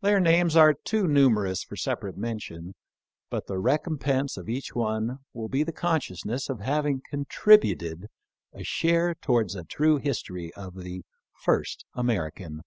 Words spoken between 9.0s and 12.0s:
towards a true history of the" first